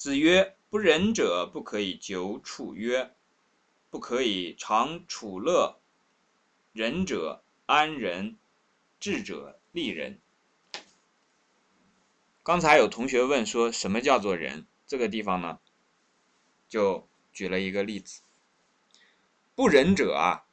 [0.00, 3.14] 子曰：“不仁者不可以久处曰，
[3.90, 5.78] 不可以长处乐。
[6.72, 8.38] 仁者安仁，
[8.98, 10.18] 智者利人。”
[12.42, 14.66] 刚才有同学问说什么叫做仁？
[14.86, 15.60] 这个地方呢，
[16.66, 18.22] 就举了一个例子。
[19.54, 20.46] 不仁者啊，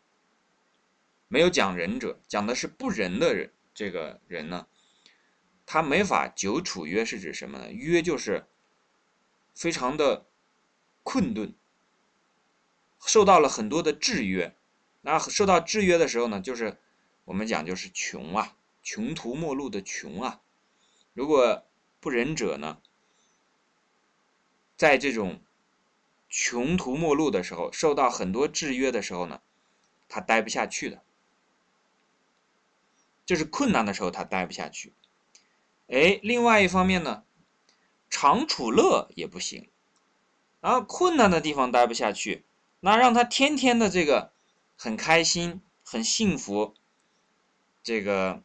[1.30, 3.54] 没有讲仁者，讲的是不仁的人。
[3.74, 4.68] 这个人呢，
[5.66, 7.72] 他没法久处约是指什么呢？
[7.72, 8.46] 约就是
[9.58, 10.28] 非常的
[11.02, 11.56] 困顿，
[13.04, 14.56] 受到了很多的制约。
[15.02, 16.78] 那受到制约的时候呢，就是
[17.26, 20.42] 我们讲就是穷啊，穷途末路的穷啊。
[21.14, 21.66] 如果
[22.00, 22.78] 不仁者呢，
[24.76, 25.42] 在这种
[26.30, 29.42] 穷途末路的时候，受到很多制约的时候呢，
[30.08, 31.02] 他待不下去的。
[33.26, 34.94] 就是困难的时候，他待不下去。
[35.88, 37.24] 哎，另外一方面呢，
[38.10, 39.70] 常处乐也不行。
[40.60, 42.44] 然后困难的地方待不下去，
[42.80, 44.32] 那让他天天的这个
[44.76, 46.76] 很开心、很幸福，
[47.84, 48.42] 这个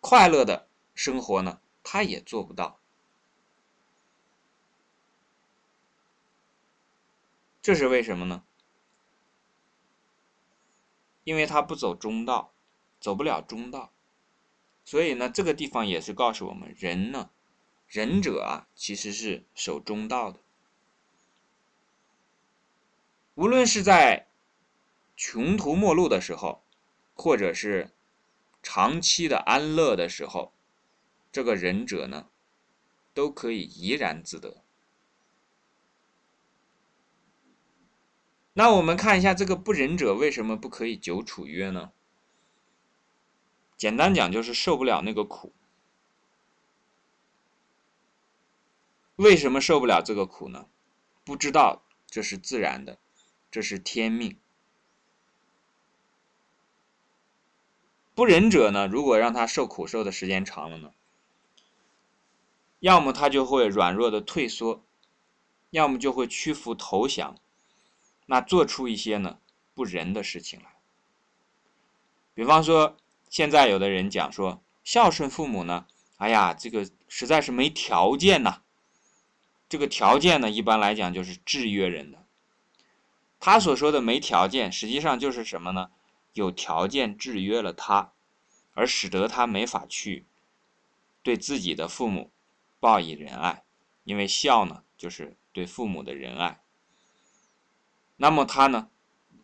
[0.00, 2.78] 快乐的生活呢，他也做不到。
[7.62, 8.42] 这是为什么呢？
[11.24, 12.52] 因为他不走中道，
[13.00, 13.92] 走不了中道。
[14.84, 17.30] 所以呢，这个地方也是告诉我们，人呢，
[17.92, 20.40] 仁者啊，其实是守中道的。
[23.34, 24.28] 无论是在
[25.14, 26.62] 穷途末路的时候，
[27.12, 27.90] 或者是
[28.62, 30.54] 长期的安乐的时候，
[31.30, 32.30] 这个仁者呢，
[33.12, 34.62] 都可以怡然自得。
[38.54, 41.92] 那我们看一下这个不仁者为什么不可以久处约呢？
[43.76, 45.52] 简单讲就是受不了那个苦。
[49.22, 50.66] 为什么受不了这个苦呢？
[51.22, 52.98] 不知道这是自然的，
[53.52, 54.36] 这是天命。
[58.16, 60.90] 不仁者呢，如果让他受苦受的时间长了呢，
[62.80, 64.82] 要么他就会软弱的退缩，
[65.70, 67.36] 要么就会屈服投降。
[68.26, 69.38] 那做出一些呢
[69.72, 70.74] 不仁的事情来，
[72.34, 72.96] 比方说，
[73.30, 75.86] 现在有的人讲说孝顺父母呢，
[76.16, 78.62] 哎呀，这个实在是没条件呐。
[79.72, 82.26] 这个条件呢，一般来讲就是制约人的。
[83.40, 85.90] 他所说的没条件，实际上就是什么呢？
[86.34, 88.12] 有条件制约了他，
[88.74, 90.26] 而使得他没法去
[91.22, 92.30] 对自己的父母
[92.80, 93.64] 报以仁爱，
[94.04, 96.60] 因为孝呢，就是对父母的仁爱。
[98.16, 98.90] 那么他呢，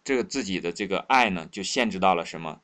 [0.05, 2.61] 这个自己的这个爱呢，就限制到了什么？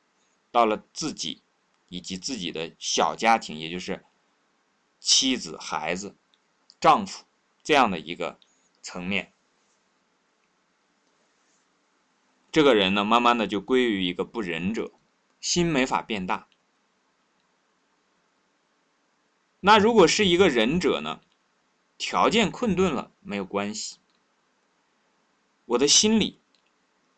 [0.51, 1.41] 到了自己
[1.87, 4.05] 以及自己的小家庭，也就是
[4.99, 6.15] 妻子、孩子、
[6.79, 7.24] 丈夫
[7.65, 8.39] 这样的一个
[8.81, 9.33] 层面。
[12.51, 14.93] 这个人呢，慢慢的就归于一个不仁者，
[15.41, 16.47] 心没法变大。
[19.59, 21.19] 那如果是一个仁者呢，
[21.97, 23.97] 条件困顿了没有关系。
[25.65, 26.39] 我的心理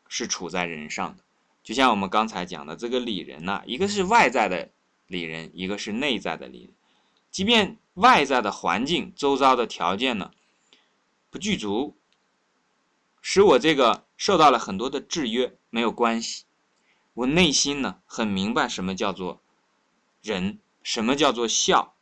[0.07, 1.23] 是处在人上的，
[1.61, 4.71] 就像我们刚才讲的这个理人呐，一个是外在的
[5.07, 6.73] 理人，一个是内在的理人。
[7.29, 10.31] 即便外在的环境、周遭的条件呢
[11.29, 11.95] 不具足，
[13.21, 16.45] 使我这个受到了很多的制约，没有关系。
[17.13, 19.41] 我内心呢很明白什么叫做
[20.21, 21.93] 仁，什么叫做孝，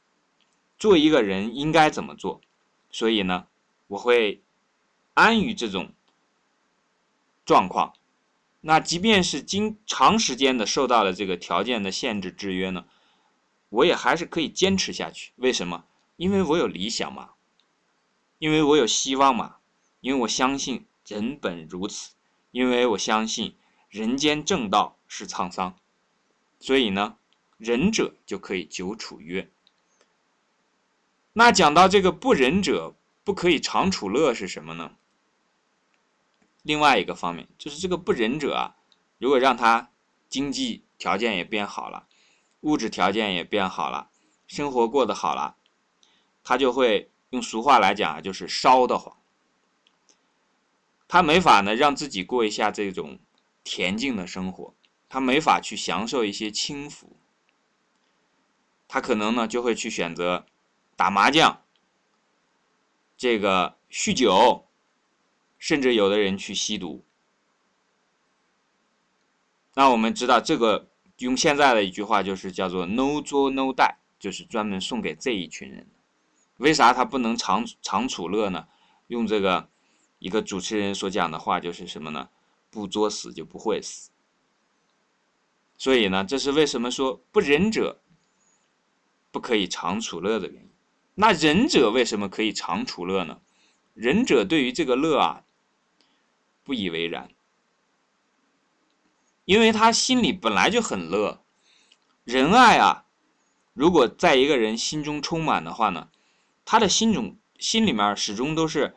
[0.77, 2.39] 做一个人应该怎么做，
[2.89, 3.47] 所以呢，
[3.87, 4.41] 我会
[5.13, 5.91] 安于这种。
[7.47, 7.93] 状况，
[8.61, 12.87] 那即便是经长时间的受到了这个条件的限制制约呢，
[13.69, 15.33] 我也还是可以坚持下去。
[15.37, 15.85] 为什么？
[16.17, 17.31] 因为我有理想嘛，
[18.39, 19.57] 因为我有希望嘛，
[19.99, 22.13] 因为我相信人本如此，
[22.51, 23.57] 因为我相信
[23.89, 25.77] 人间正道是沧桑，
[26.59, 27.17] 所以呢，
[27.57, 29.49] 仁者就可以久处约。
[31.33, 32.95] 那讲到这个不仁者
[33.25, 34.95] 不可以长处乐是什么呢？
[36.61, 38.75] 另外一个方面就是这个不仁者啊，
[39.17, 39.91] 如果让他
[40.29, 42.07] 经济条件也变好了，
[42.65, 44.09] 物质条件也变好了，
[44.45, 45.55] 生活过得好了，
[46.43, 49.15] 他就会用俗话来讲啊，就是烧得慌。
[51.07, 53.19] 他没法呢让自己过一下这种
[53.63, 54.73] 恬静的生活，
[55.07, 57.15] 他没法去享受一些轻福，
[58.87, 60.45] 他可能呢就会去选择
[60.95, 61.61] 打麻将，
[63.15, 64.63] 这个酗酒。
[65.57, 67.03] 甚至有的人去吸毒，
[69.73, 70.89] 那我们知道这个
[71.19, 75.87] 用现在的一句话就是叫做 “no 作 no die”，就是专门送给这一群人。
[76.57, 78.67] 为啥他不能长长处乐呢？
[79.07, 79.69] 用这个
[80.19, 82.29] 一个主持人所讲的话就是什么呢？
[82.69, 84.09] 不作死就不会死。
[85.77, 88.01] 所以呢，这是为什么说不仁者
[89.31, 90.69] 不可以常处乐的原因。
[91.13, 93.41] 那仁者为什么可以常处乐呢？
[93.93, 95.43] 仁者对于这个乐啊，
[96.63, 97.29] 不以为然，
[99.45, 101.41] 因为他心里本来就很乐。
[102.23, 103.05] 仁爱啊，
[103.73, 106.09] 如果在一个人心中充满的话呢，
[106.65, 108.95] 他的心中心里面始终都是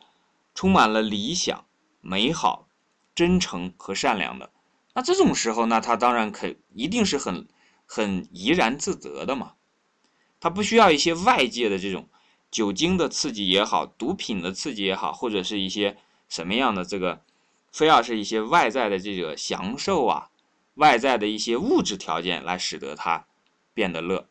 [0.55, 1.67] 充满了理想、
[2.01, 2.67] 美好、
[3.15, 4.51] 真诚和善良的。
[4.95, 7.47] 那这种时候，那他当然可一定是很
[7.87, 9.53] 很怡然自得的嘛。
[10.41, 12.09] 他不需要一些外界的这种
[12.51, 15.99] 酒精的刺激也好，毒品的刺激也好，或者是一些
[16.29, 17.23] 什么样的这个，
[17.71, 20.28] 非要是一些外在的这个享受啊，
[20.79, 23.27] 外在的一些物质条件来使得他
[23.75, 24.29] 变得乐，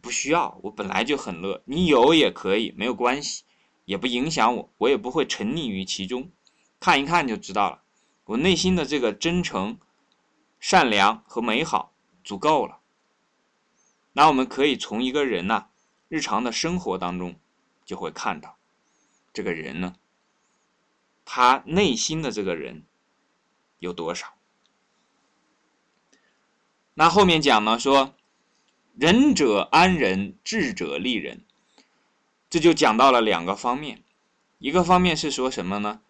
[0.00, 3.44] 不需要，我本来就很乐，你有也可以，没有关系，
[3.84, 6.30] 也不影响我，我也不会沉溺于其中，
[6.80, 7.82] 看一看就知道了，
[8.24, 9.78] 我内心的这个真诚、
[10.58, 11.94] 善良和美好
[12.24, 12.78] 足够了。
[14.14, 15.68] 那我们可以从一个人呐
[16.08, 17.38] 日常的生活当中，
[17.84, 18.56] 就会看到，
[19.30, 19.96] 这个人呢，
[21.26, 22.86] 他内心的这个人
[23.78, 24.32] 有多少？
[26.94, 28.14] 那后面讲呢说，
[28.94, 31.44] 仁者安人，智者利人，
[32.50, 34.02] 这就讲到了两个方面，
[34.58, 36.00] 一个方面是说什么呢？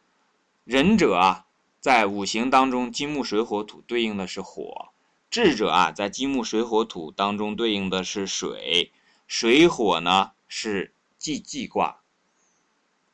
[0.64, 1.46] 仁者啊，
[1.80, 4.88] 在五行当中，金木水火土对应的是火。
[5.30, 8.92] 智者啊，在金木水火土当中对应的是水，
[9.26, 12.02] 水火呢是既济卦，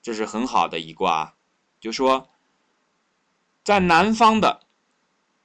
[0.03, 1.37] 这是很好的一卦。
[1.81, 2.29] 就说，
[3.63, 4.67] 在南方的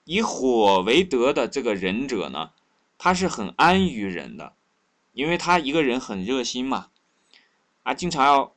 [0.06, 2.52] 以火为德的这个仁者呢，
[2.98, 4.54] 他是很安于人的，
[5.14, 6.90] 因为他一个人很热心嘛，
[7.84, 8.56] 啊，经常要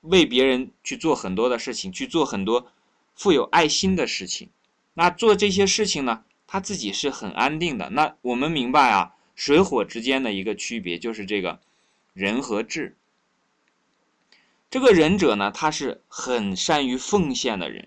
[0.00, 2.72] 为别人去做很多的事情，去做很多
[3.14, 4.50] 富有爱心的事情。
[4.94, 6.24] 那做这些事情呢？
[6.46, 7.90] 他自己是很安定的。
[7.90, 11.60] 那我们明白啊，水火之间的一个区别就是这个
[12.12, 12.96] 仁和智。
[14.68, 17.86] 这个仁者呢，他是很善于奉献的人；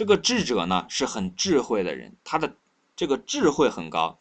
[0.00, 2.56] 这个智者呢，是很智慧的人，他的
[2.96, 4.18] 这个智慧很高。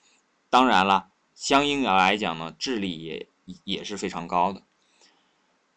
[0.49, 3.29] 当然了，相应的来讲呢，智力也
[3.63, 4.61] 也是非常高的。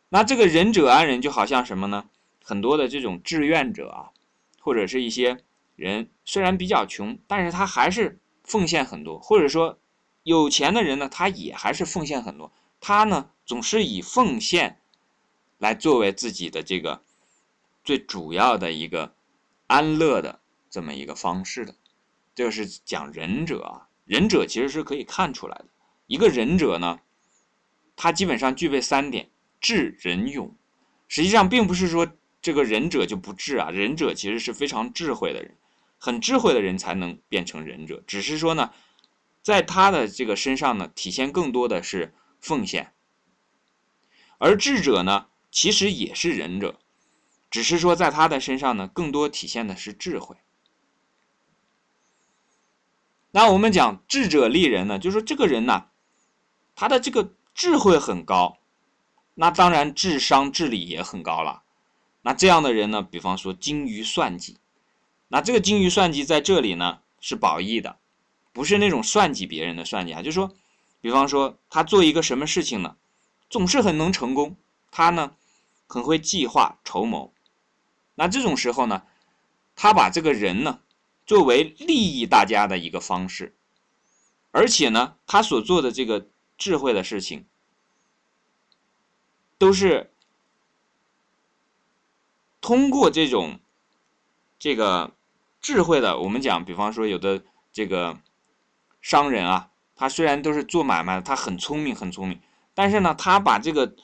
[0.08, 2.06] 那这个仁者安人，就好像什么呢？
[2.43, 4.10] 很多的这种志愿者啊，
[4.58, 5.44] 或者是一些。
[5.76, 9.78] 人虽然比较穷，但是他还是奉献很多，或者说
[10.25, 12.52] 有钱的人呢，他也还是奉献很多。
[12.81, 14.81] 他呢，总是以奉献
[15.58, 17.04] 来作为自己的这个
[17.84, 19.14] 最主要的一个
[19.73, 21.75] 安乐的这么一个方式的。
[22.35, 25.69] 这是讲仁者啊，仁者其实是可以看出来的。
[26.07, 27.01] 一个仁者呢，
[27.97, 29.31] 他基本上具备三点：
[29.63, 30.55] 智、仁、勇。
[31.09, 32.07] 实际上，并不是说
[32.43, 35.57] 这个仁者就不智啊，仁者其实是非常智慧的人。
[35.97, 38.73] 很智慧的人才能变成仁者，只是说呢，
[39.41, 42.93] 在他的这个身上呢，体现更多的是奉献。
[44.37, 46.81] 而智者呢，其实也是仁者，
[47.52, 50.37] 只是说在他的身上呢，更多体现的是智慧。
[53.31, 55.88] 那我们讲智者利人呢，就是说这个人呢，
[56.75, 58.56] 他的这个智慧很高，
[59.34, 61.62] 那当然智商、智力也很高了。
[62.23, 64.56] 那这样的人呢，比方说精于算计。
[65.28, 67.99] 那这个精于算计在这里呢是褒义的，
[68.54, 70.23] 不是那种算计别人的算计啊。
[70.23, 70.54] 就是说，
[71.02, 72.97] 比方说他做一个什么事情呢，
[73.50, 74.56] 总是很能成功，
[74.90, 75.37] 他呢
[75.87, 77.32] 很会计划筹谋。
[78.14, 79.02] 那这种时候呢，
[79.75, 80.81] 他把这个人呢
[81.26, 83.54] 作为利益大家的一个方式，
[84.50, 86.26] 而且呢他所做的这个
[86.57, 87.47] 智慧的事情，
[89.59, 90.12] 都是
[92.61, 93.61] 通过这种
[94.59, 95.12] 这个。
[95.64, 97.40] 智慧的，我们讲，比方说有的
[97.73, 98.19] 这个
[99.00, 102.40] 商人啊，他虽然都是做买卖，他很聪明，很聪明，
[102.75, 103.95] 但是呢，他把这个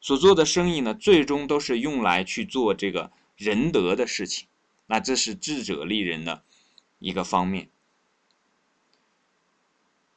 [0.00, 4.48] 所做的生意呢，最终都是用来去做这个仁德的事情。
[4.86, 6.44] 那这是智者利人的
[6.98, 7.70] 一个方面。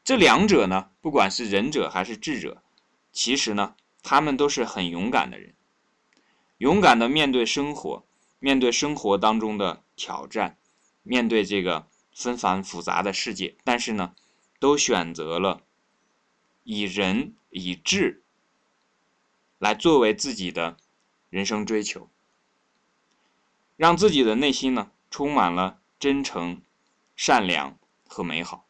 [0.04, 2.62] 这两者呢，不管是仁者还是智者，
[3.12, 5.56] 其实呢，他们都是很勇敢的人，
[6.58, 8.06] 勇敢的面对生活，
[8.40, 10.58] 面对生活当中的挑战。
[11.08, 14.16] 面对这个纷繁复杂的世界，但是呢，
[14.60, 15.62] 都选择了
[16.64, 18.24] 以仁以智
[19.60, 20.78] 来作为自己的
[21.30, 22.10] 人生追求，
[23.76, 26.62] 让自己的内心呢充满了真诚、
[27.16, 27.78] 善良
[28.08, 28.68] 和美好。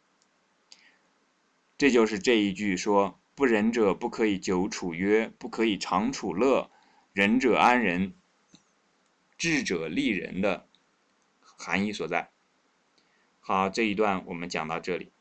[1.78, 6.72] 这就是这一句说不仁者不可以久处约，不可以长处乐，
[7.12, 8.16] 仁者安人，
[9.38, 10.68] 智者利人的
[11.42, 12.32] 含义所在。
[13.42, 15.12] 好，这一段我们讲到这里。